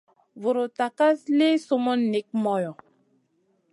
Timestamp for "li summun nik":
1.37-2.27